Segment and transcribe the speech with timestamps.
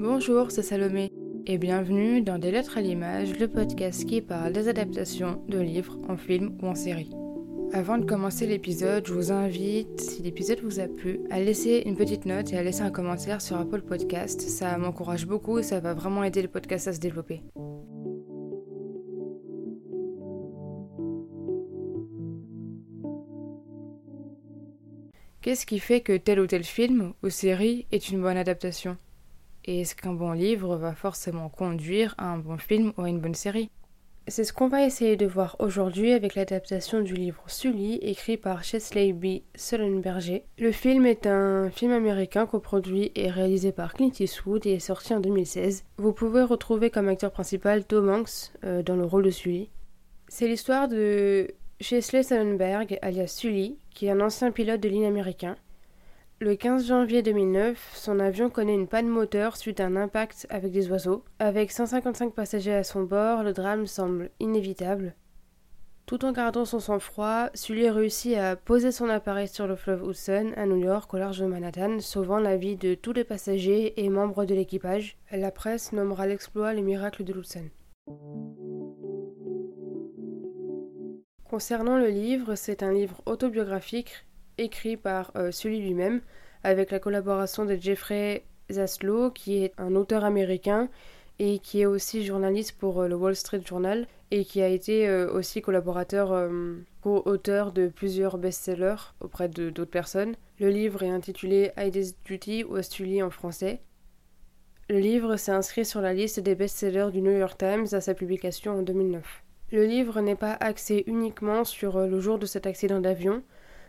[0.00, 1.10] Bonjour, c'est Salomé
[1.44, 5.98] et bienvenue dans Des Lettres à l'image, le podcast qui parle des adaptations de livres
[6.08, 7.10] en film ou en série.
[7.72, 11.96] Avant de commencer l'épisode, je vous invite, si l'épisode vous a plu, à laisser une
[11.96, 14.40] petite note et à laisser un commentaire sur Apple Podcast.
[14.40, 17.42] Ça m'encourage beaucoup et ça va vraiment aider le podcast à se développer.
[25.40, 28.96] Qu'est-ce qui fait que tel ou tel film ou série est une bonne adaptation?
[29.68, 33.20] Et est-ce qu'un bon livre va forcément conduire à un bon film ou à une
[33.20, 33.68] bonne série?
[34.26, 38.64] C'est ce qu'on va essayer de voir aujourd'hui avec l'adaptation du livre Sully écrit par
[38.64, 39.42] Chesley B.
[39.54, 40.44] Sullenberger.
[40.58, 45.12] Le film est un film américain coproduit et réalisé par Clint Eastwood et est sorti
[45.12, 45.84] en 2016.
[45.98, 49.68] Vous pouvez retrouver comme acteur principal Tom Hanks euh, dans le rôle de Sully.
[50.28, 51.46] C'est l'histoire de
[51.78, 55.56] Chesley Sullenberg, alias Sully, qui est un ancien pilote de ligne américain.
[56.40, 60.70] Le 15 janvier 2009, son avion connaît une panne moteur suite à un impact avec
[60.70, 61.24] des oiseaux.
[61.40, 65.16] Avec 155 passagers à son bord, le drame semble inévitable.
[66.06, 70.52] Tout en gardant son sang-froid, Sully réussit à poser son appareil sur le fleuve Hudson
[70.56, 74.08] à New York au large de Manhattan, sauvant la vie de tous les passagers et
[74.08, 75.16] membres de l'équipage.
[75.32, 77.68] La presse nommera l'exploit le miracle de l'Hudson.
[81.50, 84.27] Concernant le livre, c'est un livre autobiographique
[84.58, 86.20] écrit par euh, Sully lui-même,
[86.62, 90.88] avec la collaboration de Jeffrey Zaslow, qui est un auteur américain
[91.38, 95.08] et qui est aussi journaliste pour euh, le Wall Street Journal et qui a été
[95.08, 96.50] euh, aussi collaborateur,
[97.00, 100.34] co-auteur de plusieurs best-sellers auprès de d'autres personnes.
[100.58, 103.80] Le livre est intitulé Heidi's Duty ou Sully en français.
[104.90, 108.14] Le livre s'est inscrit sur la liste des best-sellers du New York Times à sa
[108.14, 109.44] publication en 2009.
[109.70, 113.42] Le livre n'est pas axé uniquement sur euh, le jour de cet accident d'avion.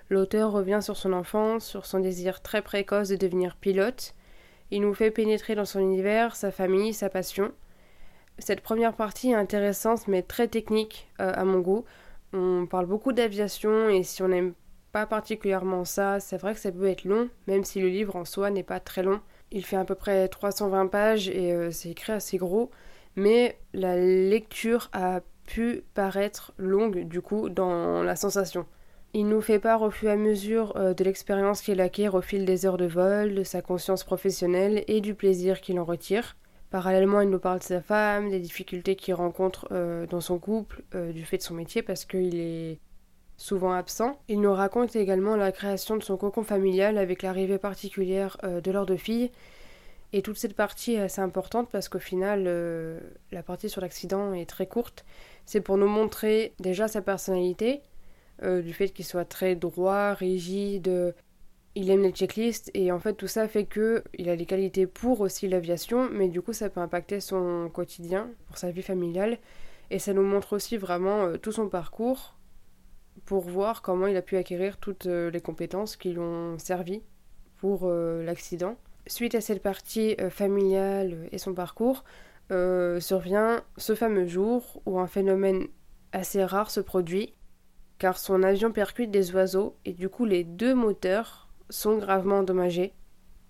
[0.09, 4.15] L'auteur revient sur son enfance, sur son désir très précoce de devenir pilote.
[4.71, 7.51] Il nous fait pénétrer dans son univers, sa famille, sa passion.
[8.39, 11.85] Cette première partie est intéressante mais très technique euh, à mon goût.
[12.33, 14.53] On parle beaucoup d'aviation et si on n'aime
[14.91, 18.25] pas particulièrement ça, c'est vrai que ça peut être long, même si le livre en
[18.25, 19.21] soi n'est pas très long.
[19.51, 22.71] Il fait à peu près 320 pages et euh, c'est écrit assez gros,
[23.15, 28.65] mais la lecture a pu paraître longue du coup dans la sensation.
[29.13, 32.21] Il nous fait part au fur et à mesure euh, de l'expérience qu'il acquiert au
[32.21, 36.37] fil des heures de vol, de sa conscience professionnelle et du plaisir qu'il en retire.
[36.69, 40.83] Parallèlement, il nous parle de sa femme, des difficultés qu'il rencontre euh, dans son couple,
[40.93, 42.77] euh, du fait de son métier parce qu'il est
[43.35, 44.19] souvent absent.
[44.27, 48.85] Il nous raconte également la création de son cocon familial avec l'arrivée particulière de leurs
[48.85, 49.31] deux filles
[50.11, 52.51] et toute cette partie est assez importante parce qu'au final,
[53.31, 55.05] la partie sur l'accident est très courte.
[55.45, 57.81] C'est pour nous montrer déjà sa personnalité,
[58.43, 61.15] euh, du fait qu'il soit très droit, rigide,
[61.75, 64.87] il aime les checklists et en fait tout ça fait que il a les qualités
[64.87, 69.37] pour aussi l'aviation, mais du coup ça peut impacter son quotidien, pour sa vie familiale.
[69.91, 72.37] Et ça nous montre aussi vraiment euh, tout son parcours
[73.25, 77.01] pour voir comment il a pu acquérir toutes les compétences qui lui ont servi
[77.57, 78.77] pour l'accident.
[79.09, 82.03] Suite à cette partie euh, familiale et son parcours,
[82.51, 85.65] euh, survient ce fameux jour où un phénomène
[86.11, 87.33] assez rare se produit,
[87.99, 92.93] car son avion percute des oiseaux et du coup les deux moteurs sont gravement endommagés,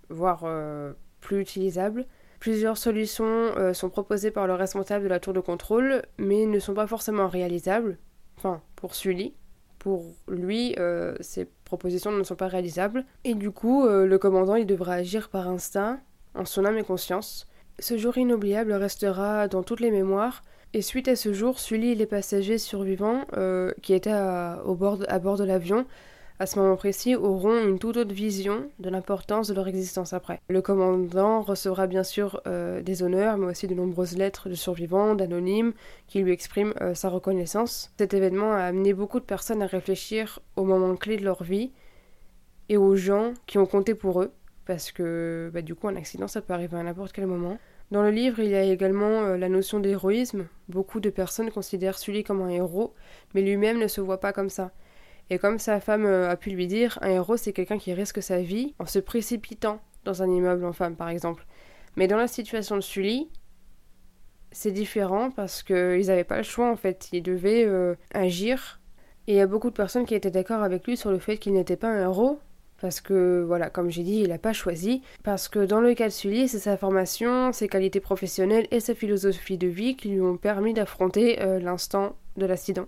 [0.09, 2.05] voire euh, plus utilisables.
[2.39, 6.73] Plusieurs solutions sont proposées par le responsable de la tour de contrôle, mais ne sont
[6.73, 7.97] pas forcément réalisables.
[8.37, 9.33] Enfin, pour Sully,
[9.79, 13.05] pour lui, euh, ces propositions ne sont pas réalisables.
[13.23, 15.99] Et du coup, euh, le commandant, il devra agir par instinct,
[16.35, 17.47] en son âme et conscience.
[17.79, 20.41] Ce jour inoubliable restera dans toutes les mémoires.
[20.73, 24.13] Et suite à ce jour, Sully et les passagers survivants euh, qui étaient
[24.65, 25.85] au bord à bord de l'avion
[26.39, 30.39] à ce moment précis, auront une toute autre vision de l'importance de leur existence après.
[30.47, 35.15] Le commandant recevra bien sûr euh, des honneurs, mais aussi de nombreuses lettres de survivants,
[35.15, 35.73] d'anonymes,
[36.07, 37.91] qui lui expriment euh, sa reconnaissance.
[37.97, 41.71] Cet événement a amené beaucoup de personnes à réfléchir aux moments clés de leur vie
[42.69, 44.31] et aux gens qui ont compté pour eux,
[44.65, 47.57] parce que bah, du coup un accident ça peut arriver à n'importe quel moment.
[47.91, 50.47] Dans le livre, il y a également euh, la notion d'héroïsme.
[50.67, 52.93] Beaucoup de personnes considèrent Sully comme un héros,
[53.33, 54.71] mais lui-même ne se voit pas comme ça.
[55.31, 58.21] Et comme sa femme euh, a pu lui dire, un héros c'est quelqu'un qui risque
[58.21, 61.45] sa vie en se précipitant dans un immeuble en femme par exemple.
[61.95, 63.29] Mais dans la situation de Sully,
[64.51, 68.79] c'est différent parce qu'ils n'avaient pas le choix en fait, ils devaient euh, agir.
[69.27, 71.37] Et il y a beaucoup de personnes qui étaient d'accord avec lui sur le fait
[71.37, 72.39] qu'il n'était pas un héros,
[72.81, 75.01] parce que voilà, comme j'ai dit, il n'a pas choisi.
[75.23, 78.95] Parce que dans le cas de Sully, c'est sa formation, ses qualités professionnelles et sa
[78.95, 82.87] philosophie de vie qui lui ont permis d'affronter euh, l'instant de l'accident.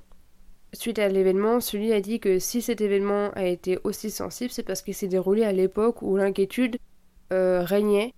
[0.73, 4.63] Suite à l'événement, Sully a dit que si cet événement a été aussi sensible, c'est
[4.63, 6.77] parce qu'il s'est déroulé à l'époque où l'inquiétude
[7.33, 8.13] euh, régnait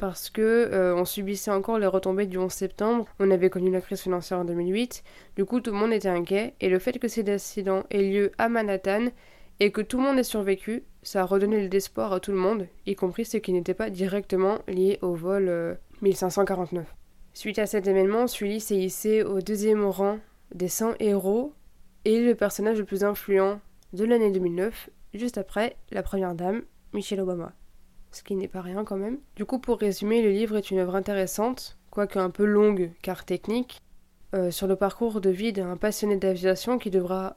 [0.00, 3.82] parce que euh, on subissait encore les retombées du 11 septembre, on avait connu la
[3.82, 5.04] crise financière en 2008,
[5.36, 8.32] du coup tout le monde était inquiet, et le fait que cet accident ait lieu
[8.38, 9.08] à Manhattan
[9.60, 12.66] et que tout le monde ait survécu, ça a redonné l'espoir à tout le monde,
[12.86, 16.84] y compris ceux qui n'étaient pas directement liés au vol 1549.
[16.84, 16.90] Euh,
[17.32, 20.18] Suite à cet événement, Sully s'est hissé au deuxième rang
[20.54, 21.54] des 100 héros
[22.04, 23.60] et le personnage le plus influent
[23.92, 27.52] de l'année 2009, juste après la première dame, Michelle Obama
[28.12, 29.18] ce qui n'est pas rien quand même.
[29.36, 33.24] Du coup, pour résumer, le livre est une œuvre intéressante, quoique un peu longue car
[33.24, 33.82] technique,
[34.34, 37.36] euh, sur le parcours de vie d'un passionné d'aviation qui devra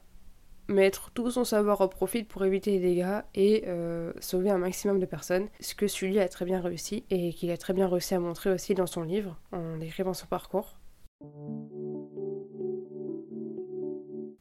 [0.68, 5.00] mettre tout son savoir au profit pour éviter les dégâts et euh, sauver un maximum
[5.00, 8.16] de personnes, ce que Sully a très bien réussi et qu'il a très bien réussi
[8.16, 10.78] à montrer aussi dans son livre en décrivant son parcours.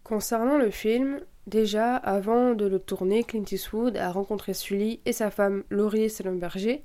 [0.05, 5.31] Concernant le film, Déjà, avant de le tourner, Clint Eastwood a rencontré Sully et sa
[5.31, 6.83] femme Laurie Stellenberger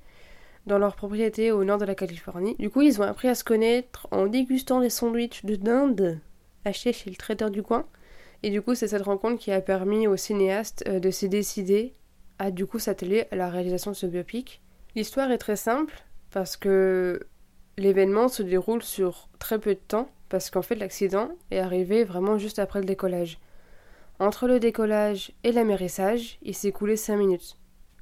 [0.66, 2.56] dans leur propriété au nord de la Californie.
[2.58, 6.20] Du coup, ils ont appris à se connaître en dégustant des sandwichs de dinde
[6.66, 7.86] achetés chez le traiteur du coin.
[8.44, 11.96] Et du coup, c'est cette rencontre qui a permis au cinéaste euh, de se décider
[12.40, 14.62] à du coup s'atteler à la réalisation de ce biopic.
[14.96, 17.28] L'histoire est très simple parce que
[17.78, 22.38] l'événement se déroule sur très peu de temps parce qu'en fait l'accident est arrivé vraiment
[22.38, 23.40] juste après le décollage.
[24.20, 27.58] Entre le décollage et l'amérissage, il s'est coulé 5 minutes.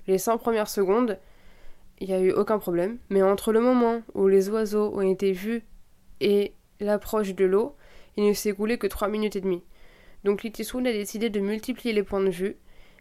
[0.07, 1.19] Les 100 premières secondes,
[1.99, 5.33] il n'y a eu aucun problème, mais entre le moment où les oiseaux ont été
[5.33, 5.63] vus
[6.21, 7.75] et l'approche de l'eau,
[8.15, 9.63] il ne s'est coulé que 3 minutes et demie.
[10.25, 12.57] Donc Clint a décidé de multiplier les points de vue,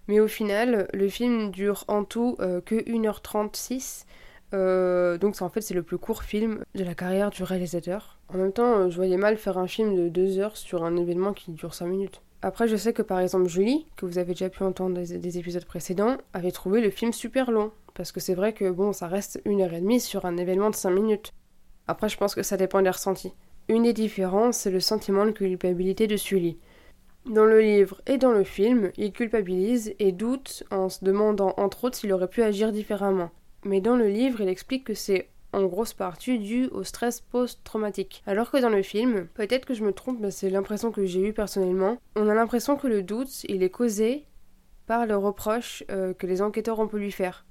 [0.09, 4.05] mais au final, le film dure en tout euh, que 1h36,
[4.53, 8.19] euh, donc en fait c'est le plus court film de la carrière du réalisateur.
[8.29, 10.99] En même temps, euh, je voyais mal faire un film de 2 heures sur un
[10.99, 12.21] événement qui dure 5 minutes.
[12.43, 15.65] Après, je sais que par exemple Julie, que vous avez déjà pu entendre des, épisodes
[15.65, 17.73] précédents, avait trouvé le film super long.
[17.94, 20.69] Parce que c'est vrai que bon, ça reste une heure et demie sur un événement
[20.69, 21.32] de 5 minutes.
[21.88, 23.32] Après, je pense que ça dépend des ressentis.
[23.69, 26.59] Une des différences, c'est le sentiment de culpabilité de Sully.
[27.26, 31.85] Dans le livre et dans le film, il culpabilise et doute en se demandant entre
[31.85, 33.31] autres s'il aurait pu agir différemment.
[33.65, 38.23] Mais dans le livre, il explique que c'est en grosse partie dû au stress post-traumatique.
[38.26, 41.26] Alors que dans le film, peut-être que je me trompe, mais c'est l'impression que j'ai
[41.26, 44.26] eue personnellement, on a l'impression que le doute, il est causé
[44.87, 47.47] par le reproche euh, que les enquêteurs ont pu lui faire.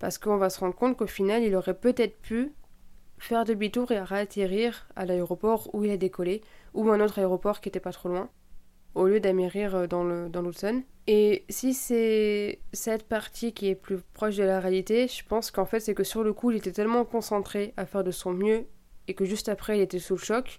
[0.00, 2.52] Parce qu'on va se rendre compte qu'au final, il aurait peut-être pu
[3.18, 6.40] faire demi-tour et réatterrir à l'aéroport où il a décollé,
[6.74, 8.28] ou un autre aéroport qui était pas trop loin
[8.98, 10.72] au lieu d'amérir euh, dans l'Hudson.
[10.72, 15.50] Dans et si c'est cette partie qui est plus proche de la réalité, je pense
[15.50, 18.32] qu'en fait c'est que sur le coup il était tellement concentré à faire de son
[18.32, 18.66] mieux
[19.06, 20.58] et que juste après il était sous le choc,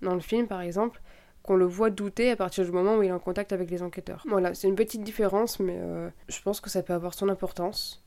[0.00, 1.00] dans le film par exemple,
[1.42, 3.82] qu'on le voit douter à partir du moment où il est en contact avec les
[3.82, 4.24] enquêteurs.
[4.28, 8.04] Voilà, c'est une petite différence mais euh, je pense que ça peut avoir son importance.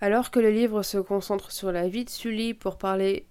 [0.00, 3.28] Alors que le livre se concentre sur la vie de Sully pour parler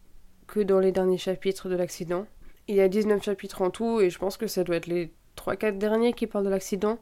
[0.48, 2.26] que dans les derniers chapitres de l'accident,
[2.70, 5.12] il y a 19 chapitres en tout et je pense que ça doit être les
[5.38, 7.00] 3-4 derniers qui parlent de l'accident,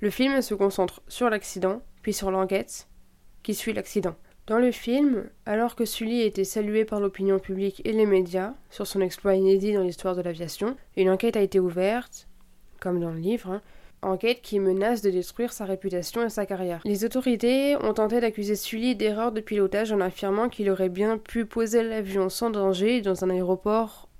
[0.00, 2.88] le film se concentre sur l'accident, puis sur l'enquête
[3.42, 4.16] qui suit l'accident.
[4.46, 8.86] Dans le film, alors que Sully était salué par l'opinion publique et les médias sur
[8.86, 12.28] son exploit inédit dans l'histoire de l'aviation, une enquête a été ouverte,
[12.80, 13.62] comme dans le livre, hein,
[14.02, 16.82] enquête qui menace de détruire sa réputation et sa carrière.
[16.84, 21.46] Les autorités ont tenté d'accuser Sully d'erreur de pilotage en affirmant qu'il aurait bien pu
[21.46, 24.10] poser l'avion sans danger dans un aéroport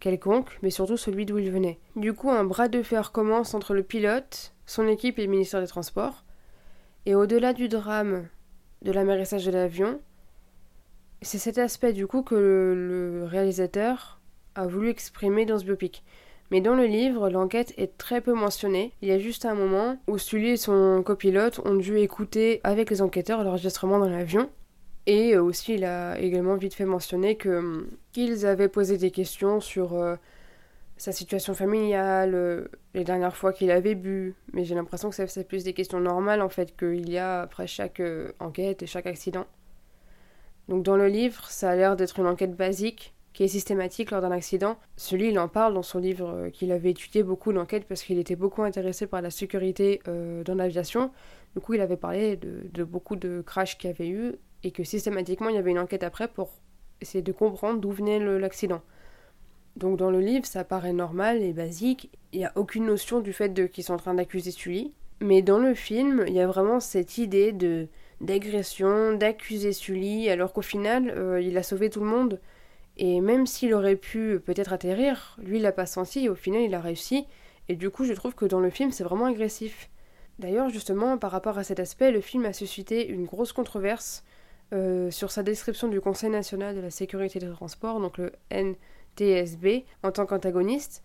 [0.00, 1.78] quelconque, mais surtout celui d'où il venait.
[1.94, 5.60] Du coup, un bras de fer commence entre le pilote, son équipe et le ministère
[5.60, 6.24] des Transports.
[7.06, 8.26] Et au-delà du drame
[8.82, 10.00] de l'amérissage de l'avion,
[11.22, 14.20] c'est cet aspect du coup que le, réalisateur
[14.54, 16.02] a voulu exprimer dans ce biopic.
[16.50, 18.92] Mais dans le livre, l'enquête est très peu mentionnée.
[19.02, 22.90] Il y a juste un moment où Sully et son copilote ont dû écouter avec
[22.90, 24.50] les enquêteurs l'enregistrement dans l'avion.
[25.10, 29.10] Et euh, aussi, il a également vite fait mentionner que hum, qu'ils avaient posé des
[29.10, 30.14] questions sur euh,
[30.98, 34.36] sa situation familiale, euh, les dernières fois qu'il avait bu.
[34.52, 37.66] Mais j'ai l'impression que c'est plus des questions normales en fait qu'il y a après
[37.66, 38.00] chaque
[38.38, 39.46] enquête et chaque accident.
[40.68, 44.20] Donc dans le livre, ça a l'air d'être une enquête basique qui est systématique lors
[44.20, 44.78] d'un accident.
[44.96, 48.36] Celui, il en parle dans son livre qu'il avait étudié beaucoup l'enquête parce qu'il était
[48.36, 51.10] beaucoup intéressé par la sécurité dans l'aviation.
[51.56, 54.84] Du coup, il avait parlé de, de beaucoup de crashs qu'il avait eu et que
[54.84, 56.50] systématiquement il y avait une enquête après pour
[57.00, 58.82] essayer de comprendre d'où venait l'accident.
[59.76, 63.32] Donc dans le livre, ça paraît normal et basique, il n'y a aucune notion du
[63.32, 66.80] fait qu'ils sont en train d'accuser Sully, mais dans le film, il y a vraiment
[66.80, 67.88] cette idée de
[68.20, 72.38] d'agression, d'accuser Sully, alors qu'au final, euh, il a sauvé tout le monde.
[72.98, 76.60] Et même s'il aurait pu peut-être atterrir, lui, il l'a pas senti, et au final,
[76.60, 77.26] il a réussi.
[77.68, 79.88] Et du coup, je trouve que dans le film, c'est vraiment agressif.
[80.38, 84.22] D'ailleurs, justement, par rapport à cet aspect, le film a suscité une grosse controverse
[84.72, 89.84] euh, sur sa description du Conseil national de la sécurité des transports, donc le NTSB,
[90.02, 91.02] en tant qu'antagoniste,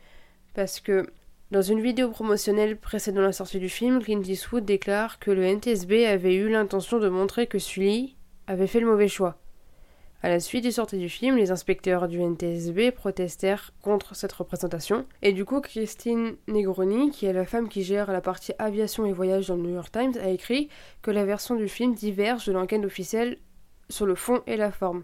[0.53, 1.07] parce que
[1.51, 6.05] dans une vidéo promotionnelle précédant la sortie du film, Clint Eastwood déclare que le NTSB
[6.05, 8.15] avait eu l'intention de montrer que Sully
[8.47, 9.37] avait fait le mauvais choix.
[10.23, 15.05] À la suite du sortie du film, les inspecteurs du NTSB protestèrent contre cette représentation,
[15.21, 19.13] et du coup Christine Negroni, qui est la femme qui gère la partie aviation et
[19.13, 20.69] voyage dans le New York Times, a écrit
[21.03, 23.37] que la version du film diverge de l'enquête officielle
[23.89, 25.03] sur le fond et la forme.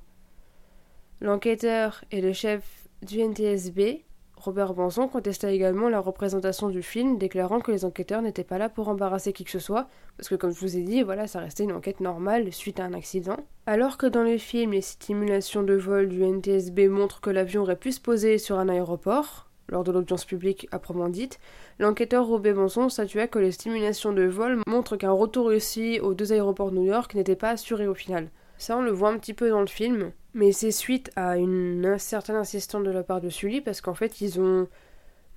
[1.20, 2.64] L'enquêteur et le chef
[3.02, 4.04] du NTSB
[4.42, 8.70] Robert Banzon contesta également la représentation du film, déclarant que les enquêteurs n'étaient pas là
[8.70, 11.40] pour embarrasser qui que ce soit, parce que comme je vous ai dit, voilà, ça
[11.40, 13.38] restait une enquête normale suite à un accident.
[13.68, 17.76] Alors que dans le film, les simulations de vol du NTSB montrent que l'avion aurait
[17.76, 21.40] pu se poser sur un aéroport, lors de l'audience publique à proprement dite,
[21.78, 26.34] l'enquêteur Robert Banzon statua que les simulations de vol montrent qu'un retour réussi aux deux
[26.34, 28.32] aéroports de New York n'était pas assuré au final.
[28.62, 31.98] Ça, on le voit un petit peu dans le film, mais c'est suite à une
[31.98, 34.68] certaine insistance de la part de Sully, parce qu'en fait, ils ont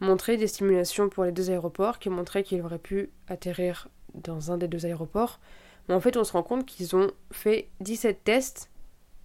[0.01, 4.59] montré des stimulations pour les deux aéroports qui montraient qu'il aurait pu atterrir dans un
[4.59, 5.41] des deux aéroports.
[5.89, 8.71] Mais en fait, on se rend compte qu'ils ont fait 17 tests,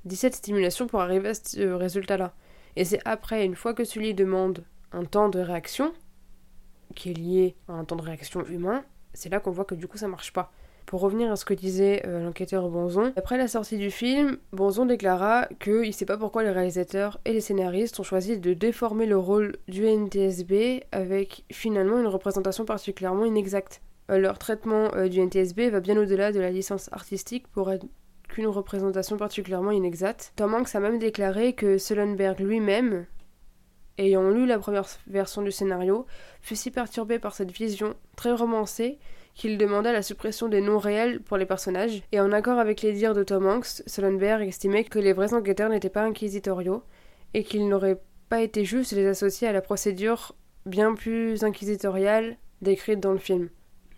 [0.06, 2.34] 17 stimulations pour arriver à ce résultat-là.
[2.78, 4.64] Et c'est après, une fois que Sully demande
[4.94, 5.94] un temps de réaction,
[6.96, 9.90] qui est lié à un temps de réaction humain, c'est là qu'on voit que du
[9.90, 10.54] coup ça marche pas.
[10.90, 14.88] Pour revenir à ce que disait euh, l'enquêteur Bonzon, après la sortie du film, Bonzon
[14.88, 19.06] déclara qu'il ne sait pas pourquoi les réalisateurs et les scénaristes ont choisi de déformer
[19.06, 23.84] le rôle du NTSB avec finalement une représentation particulièrement inexacte.
[24.10, 27.86] Euh, leur traitement euh, du NTSB va bien au-delà de la licence artistique pour être
[28.28, 30.34] qu'une représentation particulièrement inexacte.
[30.38, 33.06] Tom Hanks a même déclaré que Sullenberg lui-même,
[34.00, 36.08] ayant lu la première version du scénario,
[36.42, 38.98] fut si perturbé par cette vision très romancée
[39.40, 42.92] qu'il demanda la suppression des noms réels pour les personnages, et en accord avec les
[42.92, 46.84] dires de Tom Hanks, Sullenberg estimait que les vrais enquêteurs n'étaient pas inquisitoriaux,
[47.34, 52.36] et qu'il n'aurait pas été juste de les associer à la procédure bien plus inquisitoriale
[52.62, 53.48] décrite dans le film.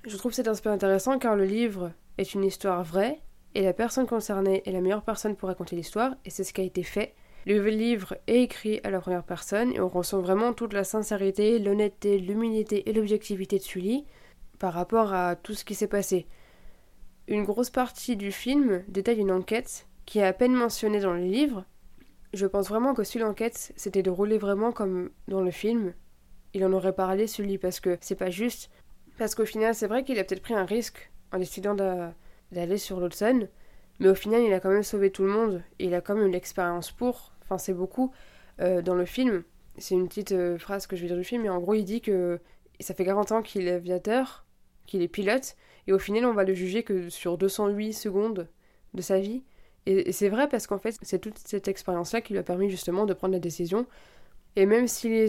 [0.05, 3.19] Je trouve cet aspect intéressant car le livre est une histoire vraie,
[3.55, 6.62] et la personne concernée est la meilleure personne pour raconter l'histoire, et c'est ce qui
[6.62, 7.15] a été fait.
[7.48, 11.57] Le livre est écrit à la première personne, et on ressent vraiment toute la sincérité,
[11.57, 14.05] l'honnêteté, l'humilité et l'objectivité de Sully,
[14.62, 16.27] par rapport à tout ce qui s'est passé.
[17.27, 21.24] Une grosse partie du film détaille une enquête qui est à peine mentionnée dans le
[21.24, 21.65] livre.
[22.36, 25.96] Je pense vraiment que si l'enquête s'était déroulée vraiment comme dans le film,
[26.53, 28.70] il en aurait parlé celui parce que c'est pas juste.
[29.18, 33.00] Parce qu'au final, c'est vrai qu'il a peut-être pris un risque en décidant d'aller sur
[33.00, 33.48] l'Hudson,
[34.00, 36.13] mais au final, il a quand même sauvé tout le monde et il a quand
[36.15, 37.34] même l'expérience pour.
[37.41, 38.12] Enfin, c'est beaucoup.
[38.60, 39.44] Euh, dans le film,
[39.80, 41.84] c'est une petite euh, phrase que je vais dire du film, mais en gros, il
[41.84, 42.39] dit que
[42.80, 44.46] ça fait 40 ans qu'il est aviateur
[44.86, 45.56] qu'il est pilote,
[45.88, 48.48] et au final on va le juger que sur 208 secondes
[48.94, 49.44] de sa vie.
[49.86, 53.06] Et, c'est vrai parce qu'en fait c'est toute cette expérience-là qui lui a permis justement
[53.06, 53.88] de prendre la décision.
[54.56, 55.28] Et même si les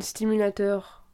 [0.00, 1.04] stimulateurs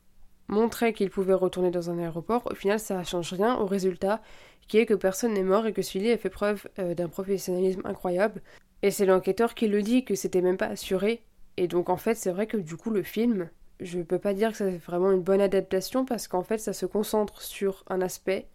[0.49, 4.23] montraient qu'il pouvait retourner dans un aéroport, au final ça ne change rien au résultat
[4.69, 7.83] qui est que personne n'est mort et que Sully a fait preuve euh, d'un professionnalisme
[7.85, 8.43] incroyable.
[8.83, 11.23] Et c'est l'enquêteur qui le dit que c'était même pas assuré.
[11.57, 13.49] Et donc en fait c'est vrai que du coup le film
[13.80, 16.87] je peux pas dire que c'est vraiment une bonne adaptation parce qu'en fait ça se
[16.87, 18.49] concentre sur un aspect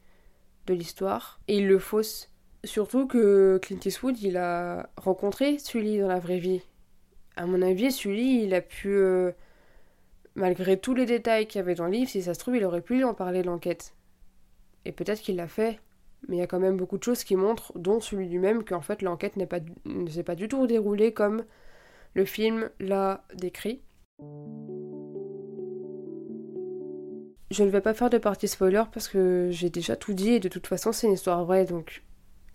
[0.67, 2.31] de l'histoire et il le fausse.
[2.63, 6.61] Surtout que Clint Eastwood il a rencontré Sully dans la vraie vie.
[7.35, 9.31] À mon avis, Sully il a pu, euh,
[10.35, 12.65] malgré tous les détails qu'il y avait dans le livre, si ça se trouve il
[12.65, 13.95] aurait pu lui en parler l'enquête.
[14.85, 15.79] Et peut-être qu'il l'a fait,
[16.27, 18.81] mais il y a quand même beaucoup de choses qui montrent, dont celui lui-même, qu'en
[18.81, 21.45] fait l'enquête ne s'est pas du tout déroulée comme
[22.13, 23.81] le film l'a décrit.
[27.51, 30.39] Je ne vais pas faire de partie spoiler parce que j'ai déjà tout dit et
[30.39, 32.01] de toute façon c'est une histoire vraie donc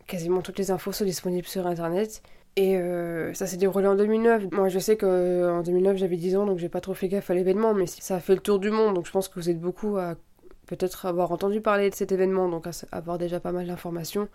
[0.06, 2.22] quasiment toutes les infos sont disponibles sur internet.
[2.56, 4.52] Et euh, ça s'est déroulé en 2009.
[4.52, 7.34] Moi je sais qu'en 2009 j'avais 10 ans donc j'ai pas trop fait gaffe à
[7.34, 9.60] l'événement mais ça a fait le tour du monde donc je pense que vous êtes
[9.60, 10.14] beaucoup à
[10.64, 14.30] peut-être avoir entendu parler de cet événement donc à avoir déjà pas mal d'informations.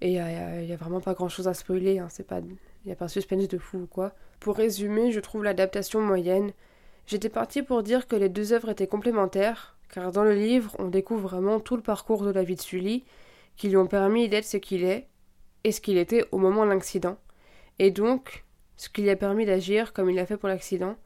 [0.00, 2.08] Et il n'y a, vraiment pas grand chose à spoiler, hein.
[2.18, 4.12] il n'y a pas un suspense de fou ou quoi.
[4.40, 6.52] Pour résumer, je trouve l'adaptation moyenne.
[7.06, 10.88] J'étais partie pour dire que les deux œuvres étaient complémentaires, car dans le livre, on
[10.88, 13.04] découvre vraiment tout le parcours de la vie de Sully,
[13.56, 15.08] qui lui ont permis d'être ce qu'il est
[15.64, 17.18] et ce qu'il était au moment de l'accident,
[17.78, 18.44] et donc
[18.76, 20.96] ce qui lui a permis d'agir comme il l'a fait pour l'accident.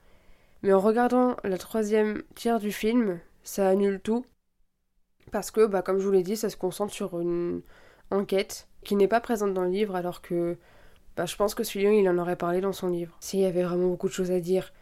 [0.62, 4.24] Mais en regardant la troisième tiers du film, ça annule tout,
[5.32, 7.62] parce que, bah, comme je vous l'ai dit, ça se concentre sur une
[8.10, 10.56] enquête qui n'est pas présente dans le livre, alors que
[11.16, 13.62] bah, je pense que Sully, il en aurait parlé dans son livre, s'il y avait
[13.62, 14.72] vraiment beaucoup de choses à dire.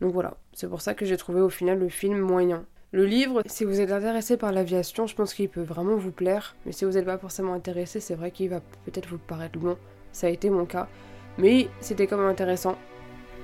[0.00, 2.64] Donc voilà, c'est pour ça que j'ai trouvé au final le film moyen.
[2.90, 6.56] Le livre, si vous êtes intéressé par l'aviation, je pense qu'il peut vraiment vous plaire.
[6.64, 9.76] Mais si vous n'êtes pas forcément intéressé, c'est vrai qu'il va peut-être vous paraître long.
[10.12, 10.88] Ça a été mon cas.
[11.36, 12.78] Mais c'était quand même intéressant.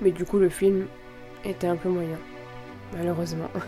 [0.01, 0.87] Mais du coup, le film
[1.45, 2.17] était un peu moyen.
[2.97, 3.51] Malheureusement.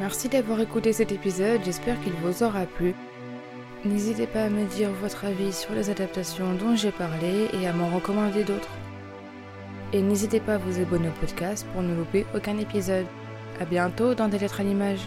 [0.00, 2.94] Merci d'avoir écouté cet épisode, j'espère qu'il vous aura plu.
[3.84, 7.74] N'hésitez pas à me dire votre avis sur les adaptations dont j'ai parlé et à
[7.74, 8.70] m'en recommander d'autres.
[9.92, 13.06] Et n'hésitez pas à vous abonner au podcast pour ne louper aucun épisode.
[13.60, 15.00] A bientôt dans des lettres à l'image.